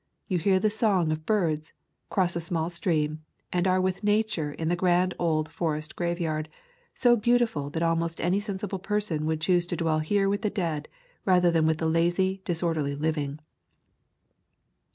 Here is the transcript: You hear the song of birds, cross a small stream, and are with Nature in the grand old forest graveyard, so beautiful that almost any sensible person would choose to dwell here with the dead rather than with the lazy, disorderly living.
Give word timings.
You 0.27 0.39
hear 0.39 0.57
the 0.59 0.71
song 0.71 1.11
of 1.11 1.27
birds, 1.27 1.73
cross 2.09 2.35
a 2.35 2.39
small 2.39 2.71
stream, 2.71 3.21
and 3.53 3.67
are 3.67 3.79
with 3.79 4.03
Nature 4.03 4.51
in 4.51 4.67
the 4.67 4.75
grand 4.75 5.13
old 5.19 5.47
forest 5.47 5.95
graveyard, 5.95 6.49
so 6.95 7.15
beautiful 7.15 7.69
that 7.69 7.83
almost 7.83 8.19
any 8.19 8.39
sensible 8.39 8.79
person 8.79 9.27
would 9.27 9.41
choose 9.41 9.67
to 9.67 9.77
dwell 9.77 9.99
here 9.99 10.27
with 10.27 10.41
the 10.41 10.49
dead 10.49 10.87
rather 11.23 11.51
than 11.51 11.67
with 11.67 11.77
the 11.77 11.85
lazy, 11.85 12.41
disorderly 12.45 12.95
living. 12.95 13.41